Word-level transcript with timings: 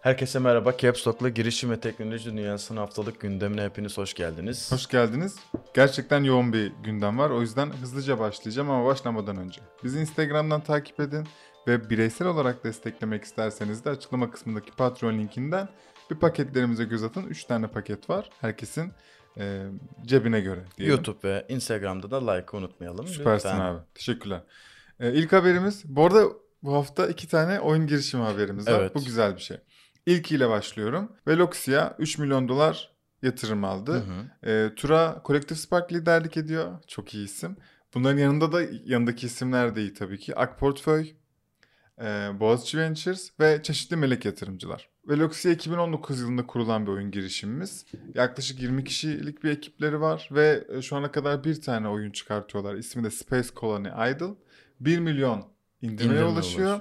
Herkese 0.00 0.38
merhaba. 0.38 0.76
Caps 0.76 1.06
Lock'la 1.06 1.28
girişim 1.28 1.70
ve 1.70 1.80
teknoloji 1.80 2.30
dünyasının 2.30 2.78
haftalık 2.80 3.20
gündemine 3.20 3.64
hepiniz 3.64 3.98
hoş 3.98 4.14
geldiniz. 4.14 4.72
Hoş 4.72 4.86
geldiniz. 4.86 5.36
Gerçekten 5.74 6.24
yoğun 6.24 6.52
bir 6.52 6.72
gündem 6.84 7.18
var. 7.18 7.30
O 7.30 7.40
yüzden 7.40 7.70
hızlıca 7.70 8.18
başlayacağım 8.18 8.70
ama 8.70 8.86
başlamadan 8.86 9.36
önce. 9.36 9.60
Bizi 9.84 10.00
Instagram'dan 10.00 10.60
takip 10.60 11.00
edin 11.00 11.26
ve 11.66 11.90
bireysel 11.90 12.28
olarak 12.28 12.64
desteklemek 12.64 13.24
isterseniz 13.24 13.84
de 13.84 13.90
açıklama 13.90 14.30
kısmındaki 14.30 14.70
Patreon 14.70 15.18
linkinden 15.18 15.68
bir 16.10 16.16
paketlerimize 16.16 16.84
göz 16.84 17.02
atın. 17.02 17.24
3 17.26 17.44
tane 17.44 17.66
paket 17.66 18.10
var. 18.10 18.30
Herkesin 18.40 18.92
e, 19.38 19.66
cebine 20.06 20.40
göre 20.40 20.64
diyelim. 20.78 20.96
YouTube 20.96 21.28
ve 21.28 21.46
Instagram'da 21.48 22.10
da 22.10 22.30
like 22.30 22.56
unutmayalım. 22.56 23.06
Süpersin 23.06 23.48
lütfen. 23.48 23.60
abi. 23.60 23.80
Teşekkürler. 23.94 24.42
E, 25.00 25.12
ilk 25.12 25.32
haberimiz, 25.32 25.82
bu 25.84 26.04
arada 26.04 26.24
bu 26.62 26.74
hafta 26.74 27.06
iki 27.06 27.28
tane 27.28 27.60
oyun 27.60 27.86
girişimi 27.86 28.22
haberimiz 28.22 28.66
var. 28.66 28.80
Evet. 28.80 28.94
Bu 28.94 29.04
güzel 29.04 29.36
bir 29.36 29.40
şey. 29.40 29.56
İlkiyle 30.06 30.48
başlıyorum. 30.48 31.12
Veloxia 31.26 31.94
3 31.98 32.18
milyon 32.18 32.48
dolar 32.48 32.90
yatırım 33.22 33.64
aldı. 33.64 33.92
Hı 33.92 33.98
hı. 33.98 34.50
E, 34.50 34.74
Tura 34.74 35.22
Collective 35.26 35.58
Spark 35.58 35.92
liderlik 35.92 36.36
ediyor. 36.36 36.78
Çok 36.86 37.14
iyi 37.14 37.24
isim. 37.24 37.56
Bunların 37.94 38.18
yanında 38.18 38.52
da 38.52 38.62
yanındaki 38.84 39.26
isimler 39.26 39.76
de 39.76 39.80
iyi 39.80 39.94
tabii 39.94 40.18
ki. 40.18 40.36
Akportföy, 40.36 41.12
e, 42.00 42.04
Boğaziçi 42.40 42.78
Ventures 42.78 43.30
ve 43.40 43.62
çeşitli 43.62 43.96
melek 43.96 44.24
yatırımcılar. 44.24 44.88
Veloxia 45.08 45.50
2019 45.50 46.20
yılında 46.20 46.46
kurulan 46.46 46.86
bir 46.86 46.90
oyun 46.90 47.10
girişimimiz. 47.10 47.86
Yaklaşık 48.14 48.62
20 48.62 48.84
kişilik 48.84 49.44
bir 49.44 49.50
ekipleri 49.50 50.00
var 50.00 50.28
ve 50.32 50.64
e, 50.68 50.82
şu 50.82 50.96
ana 50.96 51.10
kadar 51.10 51.44
bir 51.44 51.60
tane 51.60 51.88
oyun 51.88 52.10
çıkartıyorlar. 52.10 52.74
İsmi 52.74 53.04
de 53.04 53.10
Space 53.10 53.48
Colony 53.56 53.88
Idle. 53.88 54.34
1 54.80 54.98
milyon 54.98 55.44
indirmeye 55.82 56.04
İndirime 56.04 56.24
ulaşıyor. 56.24 56.80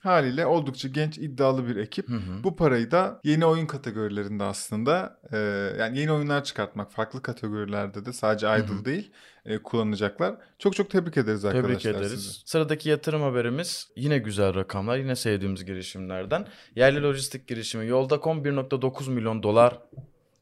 Haliyle 0.00 0.46
oldukça 0.46 0.88
genç 0.88 1.18
iddialı 1.18 1.68
bir 1.68 1.76
ekip. 1.76 2.08
Hı 2.08 2.14
hı. 2.14 2.44
Bu 2.44 2.56
parayı 2.56 2.90
da 2.90 3.20
yeni 3.24 3.44
oyun 3.46 3.66
kategorilerinde 3.66 4.44
aslında 4.44 5.20
e, 5.32 5.38
yani 5.80 5.98
yeni 5.98 6.12
oyunlar 6.12 6.44
çıkartmak 6.44 6.92
farklı 6.92 7.22
kategorilerde 7.22 8.04
de 8.04 8.12
sadece 8.12 8.46
Hı 8.48 8.58
idle 8.58 8.74
hı. 8.74 8.84
değil 8.84 9.12
e, 9.44 9.58
kullanacaklar. 9.58 10.34
Çok 10.58 10.76
çok 10.76 10.90
tebrik 10.90 11.16
ederiz 11.16 11.44
arkadaşlar 11.44 11.68
Tebrik 11.80 11.86
ederiz. 11.86 12.10
sizi. 12.10 12.40
Sıradaki 12.44 12.88
yatırım 12.88 13.22
haberimiz 13.22 13.88
yine 13.96 14.18
güzel 14.18 14.54
rakamlar, 14.54 14.96
yine 14.98 15.16
sevdiğimiz 15.16 15.64
girişimlerden. 15.64 16.46
Yerli 16.76 17.02
lojistik 17.02 17.48
girişimi 17.48 17.86
Yolda.com 17.86 18.44
1.9 18.44 19.10
milyon 19.10 19.42
dolar 19.42 19.78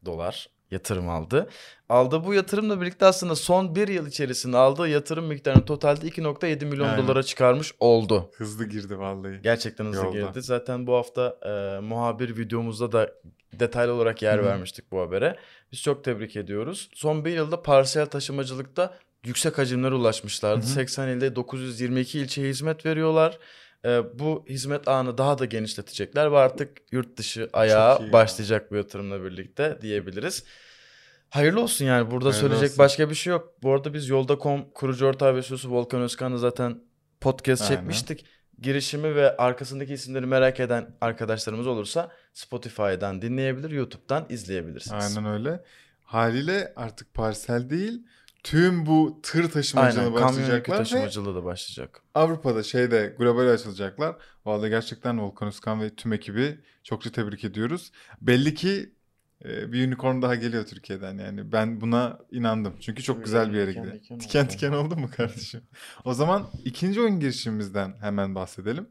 dolar 0.05 0.49
yatırım 0.71 1.09
aldı. 1.09 1.49
Aldığı 1.89 2.25
bu 2.25 2.35
yatırımla 2.35 2.81
birlikte 2.81 3.07
aslında 3.07 3.37
son 3.37 3.75
bir 3.75 3.89
yıl 3.89 4.07
içerisinde 4.07 4.57
aldığı 4.57 4.89
yatırım 4.89 5.27
miktarını 5.27 5.65
totalde 5.65 6.09
2.7 6.09 6.65
milyon 6.65 6.89
Aynen. 6.89 7.05
dolara 7.05 7.23
çıkarmış 7.23 7.73
oldu. 7.81 8.31
Hızlı 8.37 8.67
girdi 8.69 8.99
vallahi. 8.99 9.41
Gerçekten 9.43 9.85
hızlı 9.85 10.05
Yolda. 10.05 10.19
girdi. 10.19 10.43
Zaten 10.43 10.87
bu 10.87 10.95
hafta 10.95 11.37
e, 11.43 11.81
muhabir 11.81 12.37
videomuzda 12.37 12.93
da 12.93 13.13
detaylı 13.53 13.93
olarak 13.93 14.23
yer 14.23 14.39
Hı 14.39 14.45
vermiştik 14.45 14.93
bu 14.93 15.01
habere. 15.01 15.37
Biz 15.73 15.83
çok 15.83 16.05
tebrik 16.05 16.37
ediyoruz. 16.37 16.91
Son 16.95 17.25
bir 17.25 17.31
yılda 17.31 17.63
parsiyel 17.63 18.07
taşımacılıkta 18.07 18.95
yüksek 19.25 19.59
hacimlere 19.59 19.95
ulaşmışlardı. 19.95 20.63
Hı 20.63 20.69
hı. 20.69 20.73
80 20.73 21.09
ilde 21.09 21.37
922 21.37 22.19
ilçeye 22.19 22.49
hizmet 22.49 22.87
veriyorlar. 22.87 23.39
E, 23.85 24.19
bu 24.19 24.45
hizmet 24.49 24.89
ağını 24.89 25.19
daha 25.19 25.39
da 25.39 25.45
genişletecekler 25.45 26.33
ve 26.33 26.39
artık 26.39 26.93
yurt 26.93 27.17
dışı 27.17 27.49
ayağa 27.53 28.13
başlayacak 28.13 28.71
bu 28.71 28.77
yatırımla 28.77 29.25
birlikte 29.25 29.79
diyebiliriz. 29.83 30.45
Hayırlı 31.31 31.61
olsun 31.63 31.85
yani 31.85 32.11
burada 32.11 32.25
Hayırlı 32.25 32.41
söyleyecek 32.41 32.69
olsun. 32.71 32.79
başka 32.79 33.11
bir 33.11 33.15
şey 33.15 33.31
yok. 33.31 33.55
Bu 33.63 33.73
arada 33.73 33.95
biz 33.95 34.09
Yolda.com 34.09 34.71
kurucu 34.71 35.07
ortağı 35.07 35.37
ve 35.37 35.43
CEO'su 35.43 35.71
Volkan 35.71 36.01
Özkan'la 36.01 36.39
zaten 36.39 36.81
podcast 37.21 37.63
Aynen. 37.63 37.75
çekmiştik. 37.77 38.25
Girişimi 38.63 39.15
ve 39.15 39.37
arkasındaki 39.37 39.93
isimleri 39.93 40.27
merak 40.27 40.61
eden 40.61 40.97
arkadaşlarımız 41.01 41.67
olursa 41.67 42.11
Spotify'dan 42.33 43.23
dinleyebilir, 43.23 43.71
YouTube'dan 43.71 44.27
izleyebilirsiniz. 44.29 45.17
Aynen 45.17 45.33
öyle. 45.33 45.65
Haliyle 46.03 46.73
artık 46.77 47.15
parsel 47.15 47.71
değil 47.71 48.03
tüm 48.43 48.87
bu 48.87 49.21
tır 49.23 49.51
taşımacılığına 49.51 50.05
Aynen. 50.05 50.15
Başlayacaklar 50.23 50.75
ve 50.75 50.79
taşımacılığı 50.79 51.35
da 51.35 51.45
başlayacak. 51.45 52.03
Avrupa'da 52.15 52.63
şeyde 52.63 53.15
global 53.19 53.49
açılacaklar. 53.49 54.17
Vallahi 54.45 54.71
gerçekten 54.71 55.21
Volkan 55.21 55.49
Özkan 55.49 55.81
ve 55.81 55.95
tüm 55.95 56.13
ekibi 56.13 56.59
çokça 56.83 57.13
tebrik 57.13 57.45
ediyoruz. 57.45 57.93
Belli 58.21 58.55
ki 58.55 58.93
e, 59.45 59.73
bir 59.73 59.89
unicorn 59.89 60.23
daha 60.23 60.35
geliyor 60.35 60.67
Türkiye'den 60.67 61.19
yani. 61.19 61.53
Ben 61.53 61.81
buna 61.81 62.19
inandım. 62.31 62.75
Çünkü 62.81 63.03
çok 63.03 63.25
güzel 63.25 63.53
bir 63.53 63.59
yere 63.59 63.71
Diken 63.71 63.83
gidiyor. 63.85 64.03
diken 64.03 64.19
Tiken 64.19 64.41
oldu. 64.45 64.49
tiken 64.51 64.73
oldu 64.73 64.97
mu 64.97 65.11
kardeşim? 65.17 65.61
o 66.05 66.15
zaman 66.15 66.47
ikinci 66.65 67.01
oyun 67.01 67.21
girişimimizden 67.21 67.95
hemen 68.01 68.35
bahsedelim. 68.35 68.89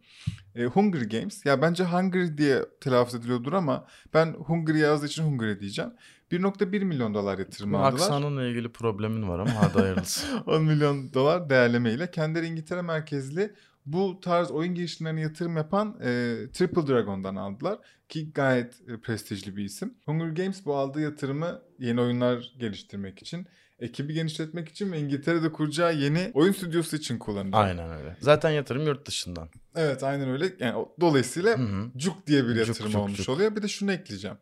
E, 0.55 0.65
Hungry 0.65 1.09
Games. 1.19 1.45
Ya 1.45 1.61
bence 1.61 1.83
Hungry 1.83 2.37
diye 2.37 2.65
telaffuz 2.81 3.15
ediliyordur 3.15 3.53
ama 3.53 3.87
ben 4.13 4.33
Hungry 4.33 4.79
yazdığı 4.79 5.05
için 5.05 5.23
Hungry 5.23 5.59
diyeceğim. 5.59 5.91
1.1 6.31 6.83
milyon 6.83 7.13
dolar 7.13 7.39
yatırım 7.39 7.75
aldılar. 7.75 7.93
aksanınla 7.93 8.43
ilgili 8.45 8.69
problemin 8.71 9.27
var 9.29 9.39
ama 9.39 9.55
hadi 9.55 9.79
hayırlısı. 9.79 10.27
10 10.45 10.63
milyon 10.63 11.13
dolar 11.13 11.49
değerlemeyle 11.49 12.11
kendileri 12.11 12.45
İngiltere 12.45 12.81
merkezli 12.81 13.53
bu 13.85 14.19
tarz 14.21 14.51
oyun 14.51 14.75
girişimlerine 14.75 15.21
yatırım 15.21 15.57
yapan 15.57 15.97
e, 16.01 16.35
Triple 16.53 16.87
Dragon'dan 16.87 17.35
aldılar 17.35 17.77
ki 18.09 18.31
gayet 18.33 18.73
e, 18.89 18.97
prestijli 19.01 19.55
bir 19.55 19.63
isim. 19.63 19.93
Hunger 20.05 20.27
Games 20.43 20.65
bu 20.65 20.75
aldığı 20.75 21.01
yatırımı 21.01 21.61
yeni 21.79 22.01
oyunlar 22.01 22.51
geliştirmek 22.59 23.21
için, 23.21 23.47
ekibi 23.79 24.13
genişletmek 24.13 24.69
için 24.69 24.91
ve 24.91 24.99
İngiltere'de 24.99 25.51
kuracağı 25.51 25.95
yeni 25.95 26.31
oyun 26.33 26.51
stüdyosu 26.51 26.95
için 26.95 27.17
kullanacak. 27.17 27.55
Aynen 27.55 27.91
öyle. 27.91 28.17
Zaten 28.19 28.49
yatırım 28.49 28.85
yurt 28.87 29.07
dışından. 29.07 29.49
Evet 29.75 30.03
aynen 30.03 30.29
öyle. 30.29 30.53
Yani 30.59 30.85
dolayısıyla 31.01 31.57
Hı 31.57 31.63
hı. 31.63 31.85
Cuk 31.97 32.27
diye 32.27 32.43
bir 32.43 32.55
Cuk, 32.55 32.67
yatırım 32.67 32.91
cuk, 32.91 33.01
olmuş 33.01 33.17
cuk. 33.17 33.29
oluyor. 33.29 33.55
Bir 33.55 33.61
de 33.63 33.67
şunu 33.67 33.91
ekleyeceğim. 33.91 34.37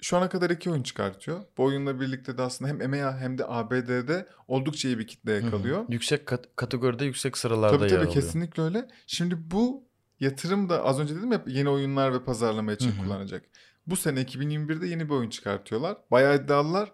Şu 0.00 0.16
ana 0.16 0.28
kadar 0.28 0.50
iki 0.50 0.70
oyun 0.70 0.82
çıkartıyor. 0.82 1.40
Bu 1.58 1.64
oyunla 1.64 2.00
birlikte 2.00 2.38
de 2.38 2.42
aslında 2.42 2.70
hem 2.70 2.82
EMEA 2.82 3.18
hem 3.18 3.38
de 3.38 3.44
ABD'de 3.48 4.26
oldukça 4.48 4.88
iyi 4.88 4.98
bir 4.98 5.06
kitle 5.06 5.40
Hı 5.40 5.46
hı. 5.56 5.86
Yüksek 5.88 6.26
kat- 6.26 6.56
kategoride 6.56 7.04
yüksek 7.04 7.38
sıralarda 7.38 7.76
Tabii 7.76 7.82
yer 7.84 7.90
tabii 7.90 7.98
alıyor. 8.08 8.12
kesinlikle 8.14 8.62
öyle. 8.62 8.88
Şimdi 9.06 9.50
bu 9.50 9.84
yatırım 10.20 10.68
da 10.68 10.84
az 10.84 11.00
önce 11.00 11.16
dedim 11.16 11.32
ya 11.32 11.42
yeni 11.46 11.68
oyunlar 11.68 12.12
ve 12.12 12.24
pazarlama 12.24 12.72
için 12.72 12.92
Hı 12.92 12.94
hı. 13.00 13.04
kullanacak. 13.04 13.42
Bu 13.86 13.96
sene 13.96 14.20
2021'de 14.22 14.86
yeni 14.86 15.04
bir 15.08 15.14
oyun 15.14 15.30
çıkartıyorlar. 15.30 15.96
Bayağı 16.10 16.36
iddialılar. 16.36 16.92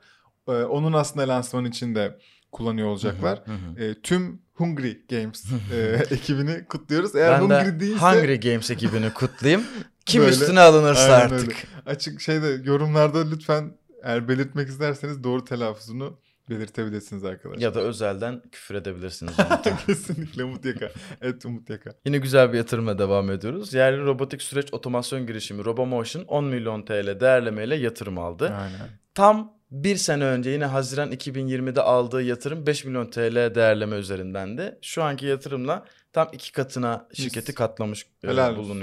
Ee, 0.48 0.52
onun 0.52 0.92
aslında 0.92 1.28
lansmanı 1.28 1.68
için 1.68 1.94
de 1.94 2.18
kullanıyor 2.52 2.88
olacaklar. 2.88 3.42
Hı 3.44 3.52
hı. 3.52 3.84
Ee, 3.84 3.94
tüm 4.02 4.42
Hungry 4.54 5.06
Games 5.10 5.44
e, 5.72 6.02
ekibini 6.10 6.64
kutluyoruz. 6.64 7.16
Eğer 7.16 7.32
ben 7.32 7.40
Hungry 7.40 7.66
de 7.76 7.80
değilse 7.80 7.98
Hungry 8.06 8.40
Games 8.40 8.70
ekibini 8.70 9.12
kutlayayım. 9.14 9.62
Kim 10.06 10.22
Böyle, 10.22 10.32
üstüne 10.32 10.60
alınırsa 10.60 11.12
aynen 11.12 11.34
artık. 11.34 11.40
öyle. 11.40 11.54
açık 11.86 12.20
şeyde 12.20 12.60
yorumlarda 12.64 13.28
lütfen 13.30 13.76
eğer 14.02 14.28
belirtmek 14.28 14.68
isterseniz 14.68 15.24
doğru 15.24 15.44
telaffuzunu 15.44 16.18
belirtebilirsiniz 16.50 17.24
arkadaşlar. 17.24 17.62
Ya 17.62 17.74
da 17.74 17.80
özelden 17.80 18.42
küfür 18.52 18.74
edebilirsiniz. 18.74 19.32
Kesinlikle 19.86 20.44
Umut 20.44 20.64
Yaka. 20.64 20.90
Evet 21.20 21.44
Umut 21.44 21.70
Yaka. 21.70 21.94
Yine 22.04 22.18
güzel 22.18 22.52
bir 22.52 22.58
yatırıma 22.58 22.98
devam 22.98 23.30
ediyoruz. 23.30 23.74
Yerli 23.74 24.04
robotik 24.04 24.42
süreç 24.42 24.74
otomasyon 24.74 25.26
girişimi 25.26 25.64
Robomotion 25.64 26.24
10 26.24 26.44
milyon 26.44 26.82
TL 26.82 27.20
değerlemeyle 27.20 27.76
yatırım 27.76 28.18
aldı. 28.18 28.44
Aynen. 28.60 28.88
Tam 29.14 29.52
bir 29.70 29.96
sene 29.96 30.24
önce 30.24 30.50
yine 30.50 30.64
Haziran 30.64 31.12
2020'de 31.12 31.82
aldığı 31.82 32.22
yatırım 32.22 32.66
5 32.66 32.84
milyon 32.84 33.06
TL 33.06 33.54
değerleme 33.54 33.96
üzerindendi. 33.96 34.78
Şu 34.82 35.02
anki 35.02 35.26
yatırımla 35.26 35.84
tam 36.12 36.28
iki 36.32 36.52
katına 36.52 37.08
şirketi 37.14 37.50
Mis. 37.50 37.54
katlamış 37.54 38.06
e, 38.24 38.28
Helal 38.28 38.56
olsun. 38.56 38.80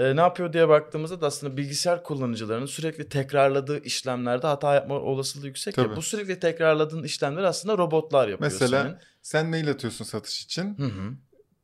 E, 0.00 0.16
ne 0.16 0.20
yapıyor 0.20 0.52
diye 0.52 0.68
baktığımızda 0.68 1.20
da 1.20 1.26
aslında 1.26 1.56
bilgisayar 1.56 2.02
kullanıcılarının 2.02 2.66
sürekli 2.66 3.08
tekrarladığı 3.08 3.82
işlemlerde 3.84 4.46
hata 4.46 4.74
yapma 4.74 4.94
olasılığı 4.94 5.46
yüksek. 5.46 5.78
ya. 5.78 5.84
Tabii. 5.84 5.96
bu 5.96 6.02
sürekli 6.02 6.40
tekrarladığın 6.40 7.02
işlemleri 7.02 7.46
aslında 7.46 7.78
robotlar 7.78 8.28
yapıyor 8.28 8.50
Mesela 8.52 8.82
senin. 8.82 8.96
sen 9.22 9.46
mail 9.46 9.70
atıyorsun 9.70 10.04
satış 10.04 10.44
için. 10.44 10.78
Hı 10.78 10.84
hı. 10.84 11.12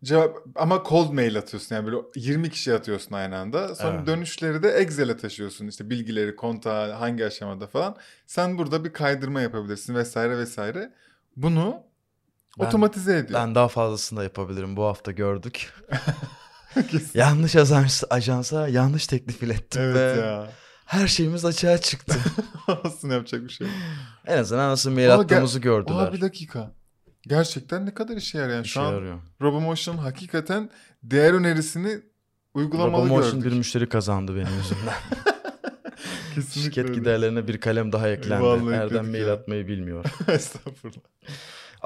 Cevap 0.04 0.36
ama 0.54 0.82
cold 0.88 1.12
mail 1.12 1.38
atıyorsun 1.38 1.74
yani 1.76 1.86
böyle 1.86 1.96
20 2.16 2.50
kişi 2.50 2.74
atıyorsun 2.74 3.12
aynı 3.12 3.36
anda. 3.38 3.74
Sonra 3.74 3.96
Evet. 3.96 4.06
dönüşleri 4.06 4.62
de 4.62 4.70
Excel'e 4.70 5.16
taşıyorsun. 5.16 5.66
İşte 5.68 5.90
bilgileri, 5.90 6.36
kontağı, 6.36 6.92
hangi 6.92 7.26
aşamada 7.26 7.66
falan. 7.66 7.96
Sen 8.26 8.58
burada 8.58 8.84
bir 8.84 8.92
kaydırma 8.92 9.40
yapabilirsin 9.40 9.94
vesaire 9.94 10.38
vesaire. 10.38 10.92
Bunu 11.36 11.82
Ben- 12.60 12.64
otomatize 12.66 13.16
ediyor. 13.18 13.40
Ben 13.40 13.54
daha 13.54 13.68
fazlasını 13.68 14.18
da 14.18 14.22
yapabilirim. 14.22 14.76
Bu 14.76 14.84
hafta 14.84 15.12
gördük. 15.12 15.72
Yanlış 17.14 17.56
ajans, 17.56 18.02
ajansa 18.10 18.68
yanlış 18.68 19.06
teklif 19.06 19.42
ilettim 19.42 19.82
evet 19.82 20.16
ve 20.16 20.20
ya. 20.20 20.50
her 20.86 21.06
şeyimiz 21.08 21.44
açığa 21.44 21.78
çıktı. 21.78 22.16
Aslında 22.84 23.14
yapacak 23.14 23.42
bir 23.44 23.48
şey 23.48 23.66
yok. 23.66 23.76
en 24.26 24.38
azından 24.38 24.70
nasıl 24.70 24.90
mail 24.90 25.14
Ama 25.14 25.22
attığımızı 25.22 25.58
gördüler. 25.58 25.96
Aa 25.98 26.12
bir 26.12 26.20
dakika. 26.20 26.72
Gerçekten 27.26 27.86
ne 27.86 27.94
kadar 27.94 28.16
işe 28.16 28.38
yarayan. 28.38 28.62
İşe 28.62 28.72
Şu 28.72 28.80
an 28.80 28.92
yarıyor. 28.92 29.18
Robomotion 29.42 29.96
hakikaten 29.96 30.70
değer 31.02 31.32
önerisini 31.32 32.00
uygulamalı 32.54 33.04
Robomotion 33.04 33.40
gördük. 33.40 33.52
bir 33.52 33.56
müşteri 33.58 33.88
kazandı 33.88 34.32
benim 34.36 34.56
yüzümden. 34.58 34.94
Kesinlikle 36.34 36.60
Şirket 36.62 36.84
öyle. 36.90 36.94
giderlerine 37.00 37.48
bir 37.48 37.60
kalem 37.60 37.92
daha 37.92 38.08
eklendi. 38.08 38.42
Vallahi 38.44 38.74
Erdem 38.74 39.10
mail 39.10 39.26
ya. 39.26 39.32
atmayı 39.34 39.68
bilmiyor. 39.68 40.04
Estağfurullah. 40.28 41.00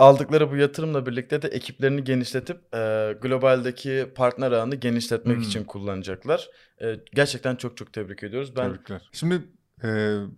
Aldıkları 0.00 0.50
bu 0.50 0.56
yatırımla 0.56 1.06
birlikte 1.06 1.42
de 1.42 1.48
ekiplerini 1.48 2.04
genişletip 2.04 2.74
e, 2.74 3.12
globaldeki 3.22 4.12
partner 4.14 4.52
ağını 4.52 4.74
genişletmek 4.74 5.36
Hmm. 5.36 5.42
için 5.42 5.64
kullanacaklar. 5.64 6.50
E, 6.82 7.00
gerçekten 7.14 7.56
çok 7.56 7.76
çok 7.76 7.92
tebrik 7.92 8.22
ediyoruz. 8.22 8.56
Ben 8.56 8.72
Tebrikler. 8.72 9.08
Şimdi 9.12 9.42
e, 9.84 9.88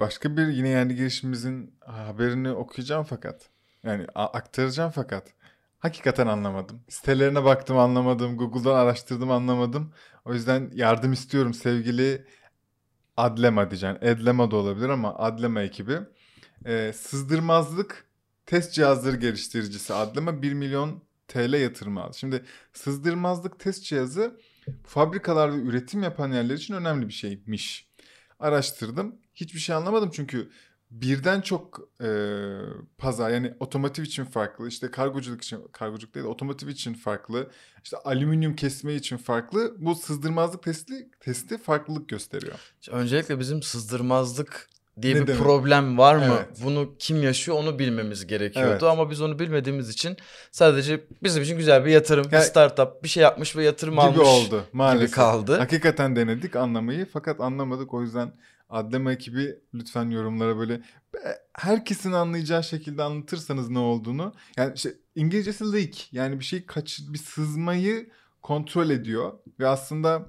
başka 0.00 0.36
bir 0.36 0.46
yine 0.46 0.68
yerli 0.68 0.96
girişimimizin 0.96 1.74
haberini 1.80 2.50
okuyacağım 2.50 3.04
fakat 3.04 3.50
yani 3.82 4.06
aktaracağım 4.14 4.90
fakat 4.94 5.28
hakikaten 5.78 6.26
anlamadım. 6.26 6.80
Sitelerine 6.88 7.44
baktım 7.44 7.78
anlamadım. 7.78 8.36
Google'dan 8.36 8.74
araştırdım 8.74 9.30
anlamadım. 9.30 9.92
O 10.24 10.34
yüzden 10.34 10.70
yardım 10.74 11.12
istiyorum 11.12 11.54
sevgili 11.54 12.26
Adlema 13.16 13.70
diyeceğim. 13.70 13.98
Edlema 14.00 14.50
da 14.50 14.56
olabilir 14.56 14.88
ama 14.88 15.18
Adlema 15.18 15.62
ekibi. 15.62 15.98
E, 16.66 16.92
sızdırmazlık 16.92 18.11
test 18.46 18.72
cihazları 18.72 19.16
geliştiricisi 19.16 19.94
Adlema 19.94 20.42
1 20.42 20.52
milyon 20.52 21.02
TL 21.28 21.52
yatırımı 21.52 22.02
aldı. 22.02 22.16
Şimdi 22.18 22.44
sızdırmazlık 22.72 23.60
test 23.60 23.84
cihazı 23.84 24.40
fabrikalar 24.84 25.52
ve 25.52 25.56
üretim 25.56 26.02
yapan 26.02 26.32
yerler 26.32 26.54
için 26.54 26.74
önemli 26.74 27.08
bir 27.08 27.12
şeymiş. 27.12 27.88
Araştırdım. 28.38 29.16
Hiçbir 29.34 29.58
şey 29.58 29.74
anlamadım 29.74 30.10
çünkü 30.12 30.50
birden 30.92 31.40
çok 31.40 31.88
e, 32.00 32.08
pazar 32.98 33.30
yani 33.30 33.54
otomotiv 33.60 34.02
için 34.02 34.24
farklı, 34.24 34.68
işte 34.68 34.90
kargoculuk 34.90 35.42
için 35.42 35.60
kargoculuk 35.72 36.14
değil 36.14 36.24
de 36.24 36.28
otomotiv 36.28 36.68
için 36.68 36.94
farklı, 36.94 37.50
işte 37.84 37.96
alüminyum 37.96 38.56
kesme 38.56 38.94
için 38.94 39.16
farklı. 39.16 39.76
Bu 39.78 39.94
sızdırmazlık 39.94 40.62
testi 40.62 41.10
testi 41.20 41.58
farklılık 41.58 42.08
gösteriyor. 42.08 42.74
öncelikle 42.90 43.38
bizim 43.38 43.62
sızdırmazlık 43.62 44.68
diye 45.02 45.14
Ne 45.16 45.20
bir 45.22 45.26
demek? 45.26 45.42
problem 45.42 45.98
var 45.98 46.16
mı? 46.16 46.24
Evet. 46.36 46.48
Bunu 46.64 46.94
kim 46.98 47.22
yaşıyor 47.22 47.56
onu 47.58 47.78
bilmemiz 47.78 48.26
gerekiyordu 48.26 48.70
Evet. 48.70 48.82
ama 48.82 49.10
biz 49.10 49.20
onu 49.20 49.38
bilmediğimiz 49.38 49.88
için 49.88 50.16
sadece 50.50 51.04
bizim 51.22 51.42
için 51.42 51.56
güzel 51.56 51.84
bir 51.84 51.90
yatırım, 51.90 52.24
bir 52.24 52.32
Ya- 52.32 52.42
startup 52.42 53.02
bir 53.04 53.08
şey 53.08 53.22
yapmış 53.22 53.56
ve 53.56 53.64
yatırım 53.64 53.94
gibi 53.94 54.00
almış 54.02 54.28
oldu 54.28 54.64
maalesef. 54.72 55.08
gibi 55.08 55.14
kaldı. 55.16 55.56
Hakikaten 55.58 56.16
denedik 56.16 56.56
anlamayı 56.56 57.06
fakat 57.12 57.40
anlamadık. 57.40 57.94
O 57.94 58.02
yüzden 58.02 58.32
Adlema 58.70 59.12
ekibi 59.12 59.58
lütfen 59.74 60.10
yorumlara 60.10 60.56
böyle 60.58 60.80
herkesin 61.54 62.12
anlayacağı 62.12 62.64
şekilde 62.64 63.02
anlatırsanız 63.02 63.70
ne 63.70 63.78
olduğunu. 63.78 64.34
Yani 64.56 64.72
işte 64.76 64.94
İngilizcesi 65.14 65.72
leak 65.72 66.12
yani 66.12 66.40
bir 66.40 66.44
şey 66.44 66.66
kaç 66.66 67.00
bir 67.08 67.18
sızmayı 67.18 68.10
kontrol 68.42 68.90
ediyor 68.90 69.32
ve 69.60 69.66
aslında 69.68 70.26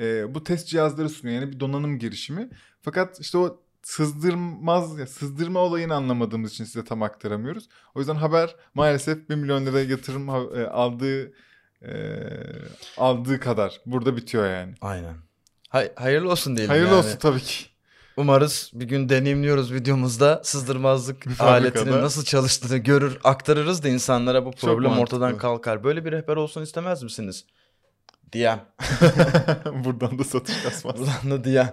e, 0.00 0.34
bu 0.34 0.44
test 0.44 0.68
cihazları 0.68 1.08
sunuyor. 1.08 1.40
Yani 1.40 1.52
bir 1.52 1.60
donanım 1.60 1.98
girişimi. 1.98 2.48
Fakat 2.82 3.20
işte 3.20 3.38
o 3.38 3.60
sızdırmaz 3.84 4.98
ya 4.98 5.06
sızdırma 5.06 5.60
olayını 5.60 5.94
anlamadığımız 5.94 6.52
için 6.52 6.64
size 6.64 6.84
tam 6.84 7.02
aktaramıyoruz. 7.02 7.68
O 7.94 7.98
yüzden 7.98 8.14
haber 8.14 8.56
maalesef 8.74 9.28
1 9.28 9.34
milyon 9.34 9.66
lira 9.66 9.80
yatırım 9.80 10.28
e, 10.28 10.66
aldığı 10.66 11.32
e, 11.82 11.92
aldığı 12.96 13.40
kadar 13.40 13.80
burada 13.86 14.16
bitiyor 14.16 14.50
yani. 14.50 14.74
Aynen. 14.80 15.14
Hay- 15.68 15.92
hayırlı 15.96 16.30
olsun 16.30 16.56
diyelim 16.56 16.70
Hayırlı 16.70 16.88
yani. 16.88 16.98
olsun 16.98 17.18
tabii 17.18 17.40
ki. 17.40 17.64
Umarız 18.16 18.70
bir 18.74 18.84
gün 18.84 19.08
deneyimliyoruz 19.08 19.72
videomuzda 19.72 20.40
sızdırmazlık 20.44 21.26
Bir 21.26 21.40
aletinin 21.40 21.92
nasıl 21.92 22.24
çalıştığını 22.24 22.76
görür, 22.76 23.18
aktarırız 23.24 23.82
da 23.84 23.88
insanlara 23.88 24.44
bu 24.44 24.50
problem 24.50 24.98
ortadan 24.98 25.38
kalkar. 25.38 25.84
Böyle 25.84 26.04
bir 26.04 26.12
rehber 26.12 26.36
olsun 26.36 26.62
istemez 26.62 27.02
misiniz? 27.02 27.44
DM. 28.32 28.58
Buradan 29.84 30.18
da 30.18 30.24
satış 30.24 30.62
kasmaz. 30.62 30.94
Buradan 30.98 31.30
da 31.30 31.44
DM. 31.44 31.68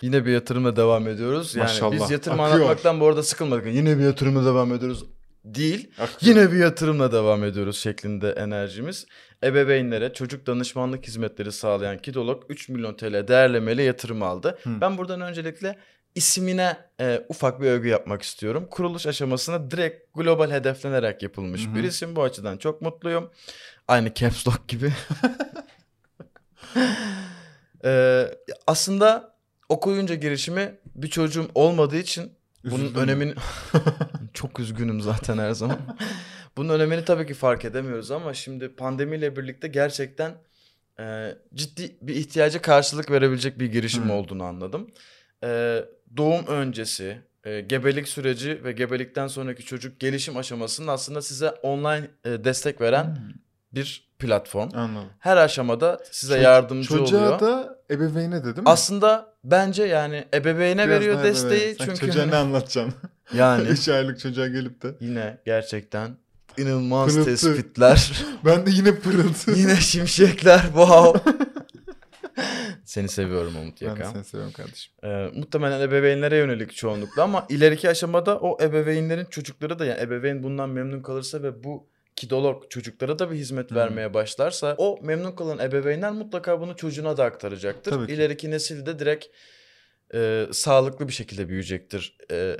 Yine 0.00 0.26
bir 0.26 0.32
yatırımla 0.32 0.76
devam 0.76 1.08
ediyoruz. 1.08 1.54
Yani 1.56 1.64
Maşallah, 1.64 1.92
biz 1.92 2.10
yatırım 2.10 2.40
akıyor. 2.40 2.56
anlatmaktan 2.56 3.00
bu 3.00 3.06
arada 3.06 3.22
sıkılmadık. 3.22 3.66
Yine 3.66 3.98
bir 3.98 4.04
yatırımla 4.04 4.44
devam 4.44 4.74
ediyoruz. 4.74 5.04
Değil. 5.44 5.90
Akıyor. 5.98 6.18
Yine 6.20 6.52
bir 6.52 6.58
yatırımla 6.58 7.12
devam 7.12 7.44
ediyoruz 7.44 7.78
şeklinde 7.78 8.30
enerjimiz. 8.30 9.06
Ebeveynlere 9.44 10.12
çocuk 10.12 10.46
danışmanlık 10.46 11.06
hizmetleri 11.06 11.52
sağlayan 11.52 11.98
Kidolog 11.98 12.42
3 12.48 12.68
milyon 12.68 12.94
TL 12.94 13.28
değerlemeli 13.28 13.82
yatırım 13.82 14.22
aldı. 14.22 14.58
Hı. 14.62 14.70
Ben 14.80 14.98
buradan 14.98 15.20
öncelikle 15.20 15.78
ismine 16.14 16.76
e, 17.00 17.24
ufak 17.28 17.60
bir 17.60 17.66
övgü 17.66 17.88
yapmak 17.88 18.22
istiyorum. 18.22 18.66
Kuruluş 18.70 19.06
aşamasına 19.06 19.70
direkt 19.70 20.14
global 20.14 20.50
hedeflenerek 20.50 21.22
yapılmış 21.22 21.66
Hı 21.66 21.70
hı. 21.70 21.74
bir 21.74 21.84
isim. 21.84 22.16
Bu 22.16 22.22
açıdan 22.22 22.56
çok 22.56 22.82
mutluyum. 22.82 23.30
Aynı 23.88 24.14
Caps 24.14 24.46
Lock 24.46 24.68
gibi. 24.68 24.92
E, 27.84 28.24
aslında 28.66 29.33
okuyunca 29.68 30.14
girişimi 30.14 30.74
bir 30.94 31.08
çocuğum 31.08 31.48
olmadığı 31.54 31.96
için 31.96 32.32
bunun 32.64 32.74
Üzüldün 32.84 32.92
mü? 32.94 33.02
önemini 33.02 33.34
çok 34.34 34.60
üzgünüm 34.60 35.00
zaten 35.00 35.38
her 35.38 35.50
zaman. 35.52 35.78
Bunun 36.56 36.68
önemini 36.68 37.04
tabii 37.04 37.26
ki 37.26 37.34
fark 37.34 37.64
edemiyoruz 37.64 38.10
ama 38.10 38.34
şimdi 38.34 38.68
pandemiyle 38.68 39.36
birlikte 39.36 39.68
gerçekten 39.68 40.34
e, 41.00 41.34
ciddi 41.54 41.96
bir 42.02 42.14
ihtiyaca 42.14 42.62
karşılık 42.62 43.10
verebilecek 43.10 43.58
bir 43.58 43.66
girişim 43.66 44.08
Hı. 44.08 44.12
olduğunu 44.12 44.44
anladım. 44.44 44.90
E, 45.44 45.80
doğum 46.16 46.46
öncesi, 46.46 47.18
e, 47.44 47.60
gebelik 47.60 48.08
süreci 48.08 48.64
ve 48.64 48.72
gebelikten 48.72 49.26
sonraki 49.26 49.64
çocuk 49.64 50.00
gelişim 50.00 50.36
aşamasının 50.36 50.88
aslında 50.88 51.22
size 51.22 51.50
online 51.50 52.08
e, 52.24 52.44
destek 52.44 52.80
veren 52.80 53.18
bir 53.74 54.08
platform. 54.18 54.68
Anladım. 54.74 55.08
Her 55.18 55.36
aşamada 55.36 56.00
size 56.10 56.34
Ço- 56.38 56.42
yardımcı 56.42 56.88
Çocuğa 56.88 57.20
oluyor. 57.20 57.40
da 57.40 57.78
ebeveyne 57.90 58.40
de 58.40 58.44
değil 58.44 58.56
mi? 58.56 58.62
Aslında 58.66 59.34
bence 59.44 59.82
yani 59.84 60.24
ebeveyne 60.34 60.86
Biraz 60.86 61.00
veriyor 61.00 61.22
desteği 61.24 61.58
ebeveyn. 61.60 61.74
Sen 61.78 61.84
çünkü 61.86 62.00
çocuğa 62.06 62.22
hani- 62.22 62.30
ne 62.32 62.36
anlatacaksın? 62.36 62.94
yani 63.34 63.68
3 63.68 63.88
aylık 63.88 64.20
çocuğa 64.20 64.46
gelip 64.46 64.82
de. 64.82 64.94
yine 65.00 65.38
gerçekten 65.46 66.16
inanılmaz 66.58 67.12
Pırıltı. 67.12 67.30
tespitler. 67.30 68.12
Ben 68.44 68.66
de 68.66 68.70
yine 68.70 68.94
pırıltı. 68.94 69.50
Yine 69.50 69.76
şimşekler. 69.76 70.60
Wow. 70.62 71.32
Seni 72.84 73.08
seviyorum 73.08 73.56
Umut 73.56 73.82
ben 73.82 73.96
de 73.96 74.04
seni 74.12 74.24
seviyorum 74.24 74.52
kardeşim. 74.52 74.92
Ee, 75.04 75.30
muhtemelen 75.34 75.80
ebeveynlere 75.80 76.36
yönelik 76.36 76.74
çoğunlukla 76.74 77.22
ama 77.22 77.46
ileriki 77.48 77.88
aşamada 77.90 78.38
o 78.38 78.62
ebeveynlerin 78.62 79.24
çocukları 79.24 79.78
da 79.78 79.84
yani 79.84 80.00
ebeveyn 80.00 80.42
bundan 80.42 80.68
memnun 80.70 81.02
kalırsa 81.02 81.42
ve 81.42 81.64
bu 81.64 81.86
kidolog 82.16 82.70
çocuklara 82.70 83.18
da 83.18 83.30
bir 83.30 83.36
hizmet 83.36 83.70
Hı. 83.70 83.74
vermeye 83.74 84.14
başlarsa 84.14 84.74
o 84.78 84.98
memnun 85.02 85.32
kalan 85.32 85.58
ebeveynler 85.58 86.12
mutlaka 86.12 86.60
bunu 86.60 86.76
çocuğuna 86.76 87.16
da 87.16 87.24
aktaracaktır. 87.24 87.90
Tabii 87.90 88.06
ki. 88.06 88.12
İleriki 88.12 88.50
nesil 88.50 88.86
de 88.86 88.98
direkt 88.98 89.26
e, 90.14 90.46
sağlıklı 90.52 91.08
bir 91.08 91.12
şekilde 91.12 91.48
büyüyecektir. 91.48 92.16
E, 92.30 92.56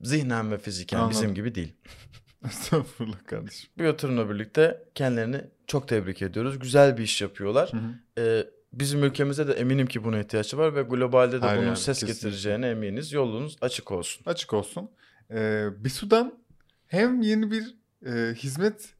zihnen 0.00 0.50
ve 0.50 0.58
fiziken 0.58 1.10
bizim 1.10 1.22
Anladım. 1.22 1.34
gibi 1.34 1.54
değil. 1.54 1.72
Estağfurullah 2.46 3.24
kardeşim. 3.26 3.70
Bu 3.78 3.82
yatırımla 3.82 4.30
birlikte 4.30 4.84
kendilerini 4.94 5.40
çok 5.66 5.88
tebrik 5.88 6.22
ediyoruz. 6.22 6.58
Güzel 6.58 6.98
bir 6.98 7.02
iş 7.02 7.22
yapıyorlar. 7.22 7.72
Hı 7.72 7.76
hı. 7.76 8.22
Ee, 8.22 8.46
bizim 8.72 9.04
ülkemizde 9.04 9.48
de 9.48 9.52
eminim 9.52 9.86
ki 9.86 10.04
buna 10.04 10.18
ihtiyaç 10.20 10.54
var 10.54 10.74
ve 10.74 10.82
globalde 10.82 11.42
de 11.42 11.46
Hayır 11.46 11.58
bunun 11.58 11.66
yani, 11.66 11.76
ses 11.76 11.86
kesinlikle. 12.00 12.14
getireceğine 12.14 12.68
eminiz. 12.68 13.12
Yolunuz 13.12 13.56
açık 13.60 13.92
olsun. 13.92 14.22
Açık 14.26 14.52
olsun. 14.52 14.90
Ee, 15.30 15.68
Bisu'dan 15.78 16.38
hem 16.86 17.22
yeni 17.22 17.50
bir 17.50 17.74
e, 18.06 18.34
hizmet 18.34 18.94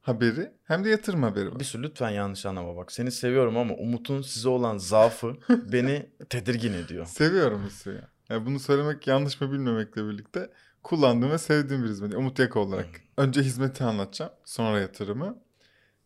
haberi 0.00 0.52
hem 0.64 0.84
de 0.84 0.88
yatırım 0.88 1.22
haberi 1.22 1.52
var. 1.52 1.60
Bir 1.60 1.64
sürü 1.64 1.82
lütfen 1.82 2.10
yanlış 2.10 2.46
anlama 2.46 2.76
bak. 2.76 2.92
Seni 2.92 3.12
seviyorum 3.12 3.56
ama 3.56 3.74
Umut'un 3.74 4.22
size 4.22 4.48
olan 4.48 4.78
zaafı 4.78 5.36
beni 5.72 6.06
tedirgin 6.28 6.72
ediyor. 6.72 7.06
Seviyorum 7.06 7.62
Bisu'yu. 7.66 8.00
Yani 8.30 8.46
bunu 8.46 8.60
söylemek 8.60 9.06
yanlış 9.06 9.40
mı 9.40 9.52
bilmemekle 9.52 10.08
birlikte 10.08 10.50
kullandığım 10.82 11.30
ve 11.30 11.38
sevdiğim 11.38 11.84
bir 11.84 11.88
hizmet. 11.88 12.14
Umut 12.14 12.38
Yaka 12.38 12.60
olarak. 12.60 12.88
Önce 13.16 13.42
hizmeti 13.42 13.84
anlatacağım. 13.84 14.32
Sonra 14.44 14.80
yatırımı. 14.80 15.38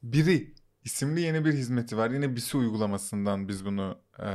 Biri 0.03 0.55
isimli 0.85 1.21
yeni 1.21 1.45
bir 1.45 1.53
hizmeti 1.53 1.97
var. 1.97 2.11
Yine 2.11 2.37
Bisu 2.37 2.59
uygulamasından 2.59 3.49
biz 3.49 3.65
bunu 3.65 3.99
e, 4.19 4.29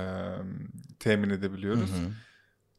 temin 1.00 1.30
edebiliyoruz. 1.30 1.90
Hı 1.90 1.96
hı. 1.96 2.12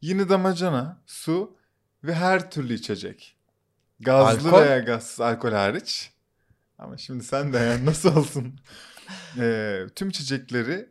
Yine 0.01 0.29
damacana, 0.29 1.01
su 1.05 1.57
ve 2.03 2.13
her 2.13 2.51
türlü 2.51 2.73
içecek. 2.73 3.37
Gazlı 4.03 4.47
Alkol? 4.49 4.61
veya 4.61 4.79
gazsız 4.79 5.21
alkol 5.21 5.51
hariç. 5.51 6.11
Ama 6.77 6.97
şimdi 6.97 7.23
sen 7.23 7.53
de 7.53 7.57
yani 7.57 7.85
nasıl 7.85 8.15
olsun? 8.15 8.59
Ee, 9.37 9.85
tüm 9.95 10.09
içecekleri 10.09 10.89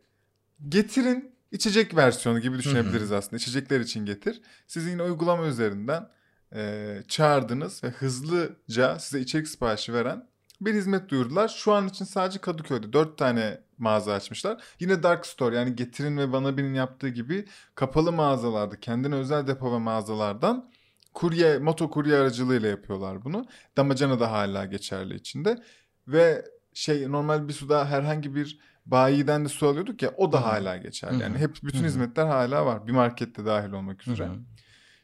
getirin 0.69 1.35
içecek 1.51 1.95
versiyonu 1.95 2.39
gibi 2.39 2.57
düşünebiliriz 2.57 3.11
aslında. 3.11 3.35
İçecekler 3.35 3.79
için 3.79 4.05
getir. 4.05 4.41
Siz 4.67 4.87
yine 4.87 5.03
uygulama 5.03 5.45
üzerinden 5.47 6.09
e, 6.55 6.97
çağırdınız 7.07 7.83
ve 7.83 7.87
hızlıca 7.89 8.99
size 8.99 9.19
içerik 9.19 9.47
siparişi 9.47 9.93
veren 9.93 10.27
bir 10.61 10.73
hizmet 10.73 11.09
duyurdular. 11.09 11.47
Şu 11.47 11.73
an 11.73 11.87
için 11.87 12.05
sadece 12.05 12.39
Kadıköy'de 12.39 12.93
4 12.93 13.17
tane 13.17 13.61
mağaza 13.77 14.13
açmışlar. 14.13 14.63
Yine 14.79 15.03
Dark 15.03 15.25
Store 15.25 15.55
yani 15.55 15.75
Getirin 15.75 16.17
ve 16.17 16.33
Bana 16.33 16.57
Bir'in 16.57 16.73
yaptığı 16.73 17.09
gibi 17.09 17.45
kapalı 17.75 18.11
mağazalarda 18.11 18.79
kendine 18.79 19.15
özel 19.15 19.47
depo 19.47 19.73
ve 19.73 19.77
mağazalardan 19.77 20.69
kurye, 21.13 21.57
moto 21.59 21.89
kurye 21.89 22.15
aracılığıyla 22.15 22.69
yapıyorlar 22.69 23.23
bunu. 23.23 23.45
Damacana 23.77 24.19
da 24.19 24.31
hala 24.31 24.65
geçerli 24.65 25.15
içinde. 25.15 25.63
Ve 26.07 26.45
şey 26.73 27.11
normal 27.11 27.47
bir 27.47 27.53
suda 27.53 27.89
herhangi 27.89 28.35
bir 28.35 28.59
bayiden 28.85 29.45
de 29.45 29.49
su 29.49 29.67
alıyorduk 29.67 30.01
ya 30.01 30.13
o 30.17 30.31
da 30.31 30.37
Hı 30.37 30.41
hı. 30.41 30.45
hala 30.45 30.77
geçerli. 30.77 31.21
Yani 31.21 31.37
hep 31.37 31.55
bütün 31.63 31.79
Hı 31.79 31.83
hı. 31.83 31.87
hizmetler 31.87 32.25
hala 32.25 32.65
var. 32.65 32.87
Bir 32.87 32.91
markette 32.91 33.45
dahil 33.45 33.71
olmak 33.71 34.07
üzere. 34.07 34.27
hı. 34.27 34.35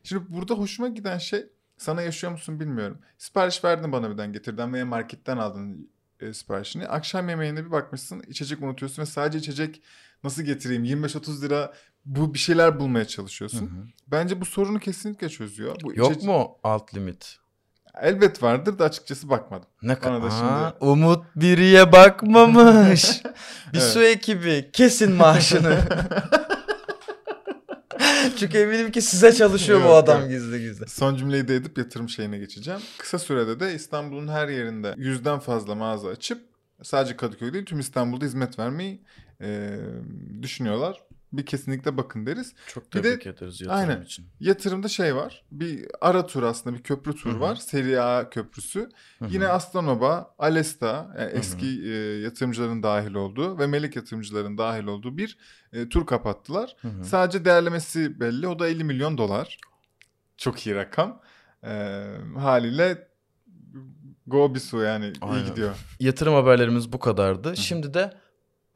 Şimdi 0.04 0.24
burada 0.30 0.54
hoşuma 0.54 0.88
giden 0.88 1.18
şey 1.18 1.46
Sana 1.78 2.02
yaşıyor 2.02 2.32
musun 2.34 2.60
bilmiyorum. 2.60 3.00
Sipariş 3.18 3.64
verdin 3.64 3.92
bana 3.92 4.12
birden 4.12 4.34
getirden 4.34 4.74
veya 4.74 4.86
marketten 4.86 5.38
aldın 5.38 5.90
e, 6.20 6.34
siparişini. 6.34 6.88
Akşam 6.88 7.30
yemeğinde 7.30 7.66
bir 7.66 7.72
bakmışsın 7.72 8.24
içecek 8.28 8.62
unutuyorsun 8.64 9.02
ve 9.02 9.06
sadece 9.06 9.40
içecek 9.40 9.82
nasıl 10.24 10.42
getireyim 10.44 10.86
25-30 10.86 11.42
lira 11.42 11.74
bu 12.06 12.34
bir 12.34 12.40
şeyler 12.40 12.80
bulmaya 12.80 13.06
çalışıyorsun. 13.06 13.62
Hı 13.62 13.64
hı. 13.66 13.86
Bence 14.08 14.42
bu 14.42 14.46
sorunu 14.46 14.80
kesinlikle 14.80 15.30
çözüyor. 15.30 15.76
Bu 15.84 15.94
Yok 15.96 16.12
içece- 16.12 16.28
mu 16.28 16.58
alt 16.64 16.96
limit? 16.96 17.38
Elbet 18.02 18.44
vardır 18.44 18.80
da 18.80 18.84
açıkçası 18.86 19.30
bakmadım. 19.30 19.68
Ne 19.82 19.96
da 19.96 20.00
kadar? 20.00 20.30
şimdi- 20.32 20.92
Umut 20.92 21.26
biriye 21.36 21.92
bakmamış. 21.92 23.24
Bir 23.74 23.80
Evet. 23.80 23.94
su 23.94 24.04
ekibi 24.04 24.70
kesin 24.74 25.12
maaşını. 25.12 25.80
Çünkü 28.38 28.58
eminim 28.58 28.92
ki 28.92 29.02
size 29.02 29.34
çalışıyor 29.34 29.84
bu 29.86 29.94
adam 29.94 30.22
yok. 30.22 30.30
gizli 30.30 30.62
gizli. 30.62 30.90
Son 30.90 31.16
cümleyi 31.16 31.48
de 31.48 31.56
edip 31.56 31.78
yatırım 31.78 32.10
şeyine 32.10 32.38
geçeceğim. 32.38 32.80
Kısa 32.98 33.20
sürede 33.20 33.60
de 33.60 33.74
İstanbul'un 33.74 34.28
her 34.28 34.48
yerinde 34.48 34.94
yüzden 34.98 35.40
fazla 35.40 35.76
mağaza 35.76 36.10
açıp 36.10 36.42
sadece 36.84 37.16
Kadıköy 37.18 37.54
değil 37.54 37.66
tüm 37.66 37.80
İstanbul'da 37.80 38.26
hizmet 38.26 38.60
vermeyi 38.60 39.02
e, 39.42 39.78
düşünüyorlar. 40.42 41.02
Bir 41.34 41.46
kesinlikle 41.46 41.98
bakın 41.98 42.26
deriz. 42.26 42.54
Çok 42.68 42.94
Bir 42.94 43.04
de- 43.04 43.10
tebrik 43.20 43.28
ederiz 43.28 43.62
yatırım 43.62 43.80
Aynen. 43.80 44.02
için. 44.02 44.26
Yatırımda 44.40 44.88
şey 44.88 45.16
var. 45.16 45.44
Bir 45.52 45.88
ara 46.02 46.26
tur 46.28 46.44
aslında 46.44 46.78
bir 46.78 46.84
köprü 46.84 47.16
tur 47.16 47.32
Hı 47.32 47.36
hı. 47.36 47.40
var. 47.40 47.56
Seri 47.56 48.02
A 48.02 48.30
köprüsü. 48.30 48.80
Hı 49.20 49.26
hı. 49.26 49.30
Yine 49.34 49.48
Aslanova, 49.48 50.36
Alesta 50.40 51.16
yani 51.20 51.32
hı. 51.32 51.38
eski 51.38 51.66
e, 51.86 52.20
yatırımcıların 52.22 52.84
dahil 52.84 53.14
olduğu 53.14 53.60
ve 53.60 53.68
melek 53.68 53.96
yatırımcıların 53.96 54.58
dahil 54.58 54.84
olduğu 54.84 55.18
bir 55.18 55.38
e, 55.74 55.90
tur 55.90 56.06
kapattılar. 56.06 56.76
Hı 56.82 56.88
hı. 56.88 57.04
Sadece 57.06 57.46
değerlemesi 57.46 58.20
belli. 58.20 58.48
O 58.48 58.60
da 58.60 58.68
50 58.68 58.84
milyon 58.84 59.18
dolar. 59.18 59.58
Çok 60.38 60.68
iyi 60.68 60.76
rakam. 60.76 61.22
E, 61.64 62.04
haliyle 62.38 63.08
go 64.28 64.56
bir 64.56 64.60
su 64.60 64.78
yani 64.82 65.14
Aynen. 65.22 65.44
iyi 65.44 65.50
gidiyor. 65.50 65.76
Yatırım 66.00 66.34
haberlerimiz 66.34 66.92
bu 66.94 67.00
kadardı. 67.00 67.58
Şimdi 67.58 67.94
de 67.94 68.14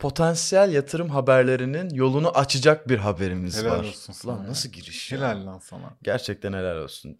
potansiyel 0.03 0.74
yatırım 0.74 1.10
haberlerinin 1.10 1.89
yolunu 1.89 2.29
açacak 2.38 2.89
bir 2.89 2.98
haberimiz 2.98 3.57
Helal 3.57 3.72
var. 3.72 3.83
olsun 3.83 4.13
sana 4.13 4.33
Lan 4.38 4.43
ya. 4.43 4.50
nasıl 4.50 4.69
giriş 4.69 5.12
ya? 5.12 5.17
Helal 5.17 5.45
lan 5.45 5.60
sana. 5.60 5.93
Gerçekten 6.03 6.53
helal 6.53 6.77
olsun. 6.77 7.17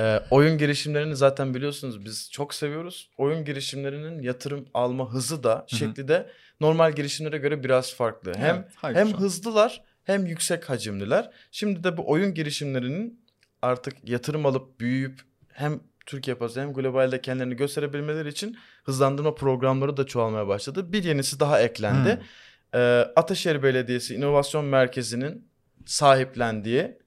Ee, 0.00 0.20
oyun 0.30 0.58
girişimlerini 0.58 1.16
zaten 1.16 1.54
biliyorsunuz 1.54 2.04
biz 2.04 2.30
çok 2.30 2.54
seviyoruz. 2.54 3.10
Oyun 3.18 3.44
girişimlerinin 3.44 4.22
yatırım 4.22 4.66
alma 4.74 5.12
hızı 5.12 5.42
da 5.44 5.66
hı. 5.70 5.76
şekli 5.76 6.08
de 6.08 6.30
normal 6.60 6.92
girişimlere 6.92 7.38
göre 7.38 7.64
biraz 7.64 7.94
farklı. 7.94 8.34
Hem 8.34 8.56
Evet, 8.56 8.68
hayır 8.76 8.96
hem 8.96 9.06
an. 9.08 9.12
hızlılar 9.20 9.82
hem 10.04 10.26
yüksek 10.26 10.70
hacimliler. 10.70 11.30
Şimdi 11.50 11.84
de 11.84 11.96
bu 11.96 12.10
oyun 12.10 12.34
girişimlerinin 12.34 13.24
artık 13.62 14.08
yatırım 14.08 14.46
alıp 14.46 14.80
büyüyüp 14.80 15.20
hem 15.52 15.80
Türkiye 16.06 16.36
pazarı 16.36 16.64
hem 16.66 16.72
globalde 16.72 17.20
kendilerini 17.20 17.56
gösterebilmeleri 17.56 18.28
için 18.28 18.56
hızlandırma 18.84 19.34
programları 19.34 19.96
da 19.96 20.06
çoğalmaya 20.06 20.48
başladı. 20.48 20.92
Bir 20.92 21.04
yenisi 21.04 21.40
daha 21.40 21.60
eklendi. 21.60 22.16
Hmm. 22.16 22.80
Ee, 22.80 23.08
Ataşehir 23.16 23.62
Belediyesi 23.62 24.14
İnovasyon 24.14 24.64
Merkezi'nin 24.64 25.48
sahiplendiği 25.86 26.98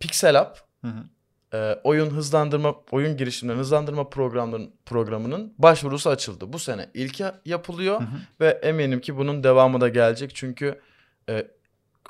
Pixel 0.00 0.40
App 0.40 0.58
Hı 0.80 0.88
hı. 0.88 1.04
e, 1.58 1.80
oyun 1.84 2.10
hızlandırma 2.10 2.74
oyun 2.90 3.16
girişimlerinin 3.16 3.60
hızlandırma 3.62 4.10
programının 4.10 4.74
programının 4.86 5.54
başvurusu 5.58 6.10
açıldı. 6.10 6.52
Bu 6.52 6.58
sene 6.58 6.90
ilki 6.94 7.24
yapılıyor 7.44 8.00
Hı 8.00 8.04
hı. 8.04 8.16
ve 8.40 8.48
eminim 8.48 9.00
ki 9.00 9.16
bunun 9.16 9.44
devamı 9.44 9.80
da 9.80 9.88
gelecek 9.88 10.34
çünkü 10.34 10.80
e, 11.28 11.46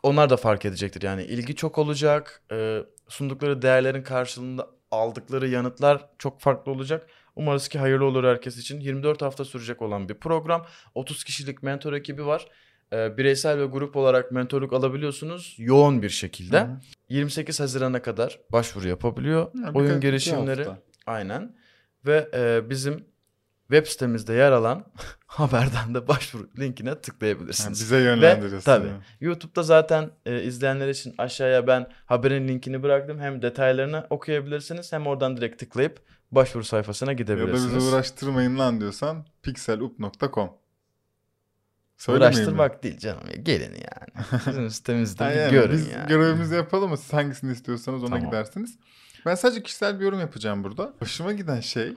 onlar 0.03 0.31
da 0.31 0.37
fark 0.37 0.65
edecektir. 0.65 1.03
Yani 1.03 1.23
ilgi 1.23 1.55
çok 1.55 1.79
olacak. 1.79 2.43
e, 2.53 2.81
sundukları 3.09 3.63
değerlerin 3.63 4.03
karşılığında 4.03 4.67
aldıkları 4.95 5.49
yanıtlar 5.49 6.09
çok 6.19 6.41
farklı 6.41 6.73
olacak. 6.73 7.07
Umarız 7.37 7.69
ki 7.69 7.79
hayırlı 7.79 8.05
olur 8.05 8.25
herkes 8.25 8.57
için. 8.59 8.81
24 8.81 9.23
hafta 9.23 9.45
sürecek 9.45 9.83
olan 9.83 10.09
bir 10.09 10.15
program. 10.15 10.67
30 10.95 11.25
kişilik 11.25 11.63
mentor 11.63 11.93
ekibi 11.93 12.27
var. 12.27 12.47
E, 12.93 13.17
bireysel 13.17 13.59
ve 13.59 13.65
grup 13.67 13.97
olarak 13.97 14.33
mentorluk 14.33 14.73
alabiliyorsunuz 14.73 15.57
yoğun 15.59 16.03
bir 16.03 16.09
şekilde. 16.11 16.61
Hı 16.61 16.65
hı. 16.65 16.79
28 17.09 17.61
Haziran'a 17.61 18.03
kadar 18.03 18.41
başvuru 18.53 18.89
yapabiliyor. 18.89 19.51
Birkaç- 19.55 19.77
Oyun 19.77 20.01
girişimleri 20.01 20.67
aynen. 21.07 21.57
Ve 22.07 22.29
e, 22.35 22.71
bizim 22.71 23.05
web 23.71 23.87
sitemizde 23.87 24.33
yer 24.33 24.53
alan 24.53 24.85
haberden 25.27 25.95
de 25.95 26.09
başvuru 26.09 26.49
linkine 26.59 26.89
Yani 26.89 27.01
tıklayabilirsiniz. 27.01 27.81
bize 27.81 27.97
Ve 27.99 28.03
yönlendiriyorsun. 28.03 28.65
tabii 28.65 28.87
yani. 28.89 29.01
YouTube'da 29.21 29.63
zaten 29.63 30.11
e, 30.27 30.43
izleyenler 30.43 30.89
için 30.89 31.15
aşağıya 31.19 31.67
ben 31.67 31.87
haberin 32.07 32.49
linkini 32.49 32.83
bıraktım. 32.83 33.19
Hem 33.21 33.43
detaylarını 33.43 34.07
okuyabilirsiniz 34.11 34.93
hem 34.93 35.07
oradan 35.07 35.37
direkt 35.37 35.59
tıklayıp 35.61 36.01
başvuru 36.33 36.65
sayfasına 36.65 37.11
Ya 37.11 37.19
da 37.19 37.23
gidebilirsiniz. 37.23 37.75
bizi 37.77 37.87
uğraştırmayın 37.89 38.59
lan 38.59 38.81
diyorsan 38.81 39.27
pixelup.com. 39.43 40.51
Söylemeyeyim 41.97 42.35
mi? 42.35 42.41
Uğraştırmak 42.41 42.83
değil 42.83 42.99
canım. 42.99 43.23
ya, 43.27 43.35
Gelin 43.43 43.75
yani. 43.75 44.27
Bizim 44.47 44.71
sitemizde 44.71 45.25
yani 45.25 45.51
görün 45.53 45.73
biz 45.77 45.89
yani. 45.89 46.09
görevimizi 46.09 46.55
yapalım 46.55 46.85
ama 46.85 46.97
siz 46.97 47.13
hangisini 47.13 47.53
istiyorsanız 47.53 48.03
ona 48.03 48.11
Tamam. 48.11 48.25
gidersiniz. 48.25 48.79
Ben 49.27 49.35
sadece 49.35 49.63
kişisel 49.63 50.01
bir 50.01 50.05
yorum 50.05 50.21
yapacağım 50.21 50.65
burada. 50.65 50.93
Hoşuma 50.99 51.33
giden 51.33 51.61
şey 51.61 51.95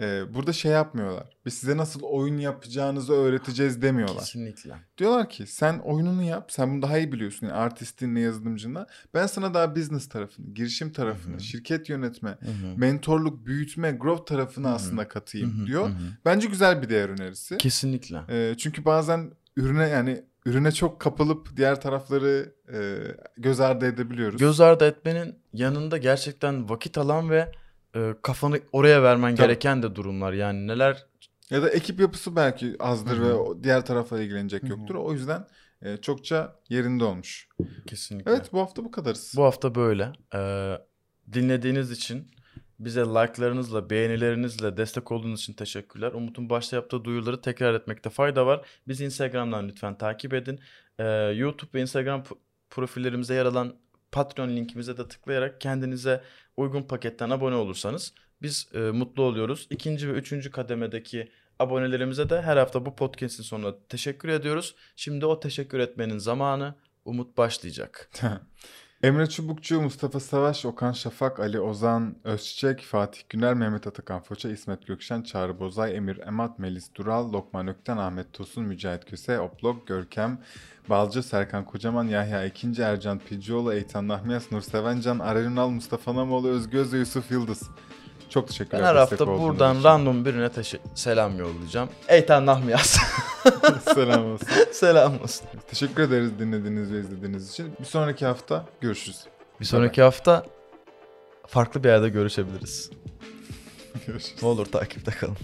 e, 0.00 0.34
burada 0.34 0.52
şey 0.52 0.72
yapmıyorlar. 0.72 1.36
Biz 1.46 1.54
size 1.54 1.76
nasıl 1.76 2.00
oyun 2.02 2.38
yapacağınızı 2.38 3.12
öğreteceğiz 3.12 3.82
demiyorlar. 3.82 4.18
Kesinlikle. 4.18 4.74
Diyorlar 4.98 5.28
ki 5.28 5.46
sen 5.46 5.78
oyununu 5.78 6.22
yap. 6.22 6.52
Sen 6.52 6.72
bunu 6.72 6.82
daha 6.82 6.98
iyi 6.98 7.12
biliyorsun. 7.12 7.46
Yani 7.46 7.56
artistinle 7.56 8.20
yazılımcınla. 8.20 8.86
Ben 9.14 9.26
sana 9.26 9.54
daha 9.54 9.76
business 9.76 10.08
tarafını, 10.08 10.54
girişim 10.54 10.92
tarafını, 10.92 11.32
Hı 11.32 11.36
hı. 11.36 11.40
şirket 11.42 11.88
yönetme, 11.88 12.30
Hı 12.30 12.50
hı. 12.50 12.78
mentorluk, 12.78 13.46
büyütme, 13.46 13.92
growth 13.92 14.26
tarafını 14.26 14.66
Hı 14.66 14.70
hı. 14.70 14.74
aslında 14.74 15.08
katayım 15.08 15.58
Hı 15.58 15.62
hı, 15.62 15.66
diyor. 15.66 15.84
hı 15.88 15.92
hı. 15.92 15.98
Bence 16.24 16.48
güzel 16.48 16.82
bir 16.82 16.88
değer 16.88 17.08
önerisi. 17.08 17.58
Kesinlikle. 17.58 18.20
E, 18.28 18.54
çünkü 18.58 18.84
bazen 18.84 19.30
ürüne 19.56 19.88
yani 19.88 20.24
ürüne 20.46 20.72
çok 20.72 21.00
kapılıp 21.00 21.56
diğer 21.56 21.80
tarafları 21.80 22.54
e, 22.72 22.98
göz 23.36 23.60
ardı 23.60 23.86
edebiliyoruz. 23.86 24.40
Göz 24.40 24.60
ardı 24.60 24.84
etmenin 24.86 25.34
yanında 25.52 25.98
gerçekten 25.98 26.68
vakit 26.70 26.98
alan 26.98 27.30
ve 27.30 27.52
e, 27.94 28.14
kafanı 28.22 28.60
oraya 28.72 29.02
vermen 29.02 29.34
Tabii. 29.34 29.46
gereken 29.46 29.82
de 29.82 29.94
durumlar. 29.94 30.32
Yani 30.32 30.66
neler 30.66 31.06
Ya 31.50 31.62
da 31.62 31.70
ekip 31.70 32.00
yapısı 32.00 32.36
belki 32.36 32.76
azdır 32.78 33.18
Hı 33.18 33.22
ve 33.22 33.32
o 33.34 33.62
diğer 33.64 33.86
tarafla 33.86 34.20
ilgilenecek 34.20 34.62
Hı 34.62 34.66
hı. 34.66 34.70
yoktur. 34.70 34.94
O 34.94 35.12
yüzden 35.12 35.46
e, 35.82 35.96
çokça 35.96 36.56
yerinde 36.68 37.04
olmuş. 37.04 37.48
kesinlikle. 37.86 38.30
Evet 38.30 38.52
bu 38.52 38.60
hafta 38.60 38.84
bu 38.84 38.90
kadarız. 38.90 39.32
Bu 39.36 39.44
hafta 39.44 39.74
böyle. 39.74 40.12
Ee, 40.34 40.78
dinlediğiniz 41.32 41.90
için 41.90 42.30
bize 42.78 43.00
like'larınızla, 43.00 43.90
beğenilerinizle 43.90 44.76
destek 44.76 45.12
olduğunuz 45.12 45.40
için 45.40 45.52
teşekkürler. 45.52 46.12
Umut'un 46.12 46.50
başta 46.50 46.76
yaptığı 46.76 47.04
duyuruları 47.04 47.40
tekrar 47.40 47.74
etmekte 47.74 48.10
fayda 48.10 48.46
var. 48.46 48.66
Bizi 48.88 49.04
Instagram'dan 49.04 49.68
lütfen 49.68 49.98
takip 49.98 50.34
edin. 50.34 50.60
Ee, 50.98 51.04
YouTube 51.36 51.70
ve 51.74 51.80
Instagram 51.80 52.24
profillerimize 52.70 53.34
yer 53.34 53.46
alan 53.46 53.76
Patreon 54.14 54.48
linkimize 54.48 54.96
de 54.96 55.08
tıklayarak 55.08 55.60
kendinize 55.60 56.20
uygun 56.56 56.82
paketten 56.82 57.30
abone 57.30 57.54
olursanız 57.54 58.14
biz 58.42 58.68
e, 58.74 58.78
mutlu 58.78 59.22
oluyoruz. 59.22 59.66
İkinci 59.70 60.08
ve 60.08 60.12
üçüncü 60.12 60.50
kademedeki 60.50 61.28
abonelerimize 61.58 62.30
de 62.30 62.42
her 62.42 62.56
hafta 62.56 62.86
bu 62.86 62.96
podcast'in 62.96 63.42
sonunda 63.42 63.86
teşekkür 63.88 64.28
ediyoruz. 64.28 64.74
Şimdi 64.96 65.26
o 65.26 65.40
teşekkür 65.40 65.78
etmenin 65.78 66.18
zamanı 66.18 66.74
Umut 67.04 67.36
başlayacak. 67.36 68.10
Emre 69.04 69.28
Çubukçu, 69.28 69.80
Mustafa 69.80 70.20
Savaş, 70.20 70.64
Okan 70.64 70.92
Şafak, 70.92 71.40
Ali 71.40 71.60
Ozan, 71.60 72.16
Özçiçek, 72.24 72.82
Fatih 72.82 73.20
Güner, 73.28 73.54
Mehmet 73.54 73.86
Atakan 73.86 74.20
Foça, 74.20 74.50
İsmet 74.50 74.86
Gökşen, 74.86 75.22
Çağrı 75.22 75.60
Bozay, 75.60 75.96
Emir 75.96 76.18
Emat, 76.18 76.58
Melis 76.58 76.94
Dural, 76.94 77.32
Lokman 77.32 77.68
Ökten, 77.68 77.96
Ahmet 77.96 78.32
Tosun, 78.32 78.64
Mücahit 78.64 79.04
Köse, 79.04 79.40
Oplok, 79.40 79.86
Görkem, 79.86 80.38
Balcı, 80.88 81.22
Serkan 81.22 81.64
Kocaman, 81.64 82.04
Yahya 82.04 82.44
Ekinci, 82.44 82.82
Ercan 82.82 83.18
Picioğlu, 83.18 83.72
Eytan 83.74 84.08
Nahmiyas, 84.08 84.52
Nur 84.52 84.60
Sevencan, 84.60 85.18
Arar 85.18 85.42
Ünal, 85.42 85.68
Mustafa 85.68 86.14
Namoğlu, 86.14 86.48
Özgü 86.48 86.78
Öz 86.78 86.92
ve 86.92 86.98
Yusuf 86.98 87.30
Yıldız. 87.30 87.62
Çok 88.30 88.48
teşekkürler. 88.48 88.82
Ben 88.82 88.86
her 88.88 88.96
hafta 88.96 89.26
buradan 89.26 89.74
için. 89.74 89.84
random 89.84 90.24
birine 90.24 90.50
selam 90.94 91.38
yollayacağım. 91.38 91.88
Eytan 92.08 92.46
Nahmiyaz. 92.46 92.98
Selam 93.94 94.32
olsun. 94.32 94.48
selam 94.72 95.20
olsun. 95.22 95.46
Teşekkür 95.68 96.02
ederiz 96.02 96.38
dinlediğiniz 96.38 96.92
ve 96.92 96.98
izlediğiniz 97.00 97.50
için. 97.50 97.72
Bir 97.80 97.84
sonraki 97.84 98.26
hafta 98.26 98.64
görüşürüz. 98.80 99.20
Bir 99.60 99.64
sonraki 99.64 100.02
hafta 100.02 100.46
farklı 101.46 101.84
bir 101.84 101.88
yerde 101.88 102.08
görüşebiliriz. 102.08 102.90
Görüşürüz. 104.06 104.42
Ne 104.42 104.48
olur 104.48 104.66
takipte 104.66 105.10
kalın. 105.10 105.36